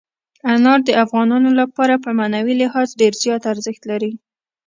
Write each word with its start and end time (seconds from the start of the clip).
انار 0.53 0.79
د 0.85 0.89
افغانانو 1.03 1.49
لپاره 1.61 1.93
په 2.03 2.09
معنوي 2.19 2.53
لحاظ 2.61 2.87
ډېر 2.99 3.13
زیات 3.23 3.43
ارزښت 3.53 3.81
لري. 3.91 4.11